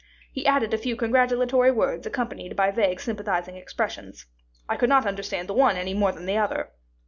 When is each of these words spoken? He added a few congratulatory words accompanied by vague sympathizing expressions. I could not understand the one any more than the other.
He 0.31 0.47
added 0.47 0.73
a 0.73 0.79
few 0.79 0.95
congratulatory 0.95 1.71
words 1.71 2.07
accompanied 2.07 2.55
by 2.55 2.71
vague 2.71 2.99
sympathizing 2.99 3.55
expressions. 3.55 4.25
I 4.67 4.75
could 4.75 4.89
not 4.89 5.05
understand 5.05 5.47
the 5.47 5.53
one 5.53 5.77
any 5.77 5.93
more 5.93 6.11
than 6.11 6.25
the 6.25 6.37
other. 6.39 6.71